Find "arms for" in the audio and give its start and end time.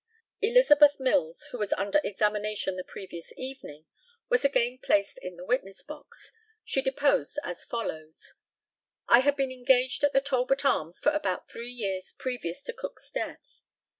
10.65-11.11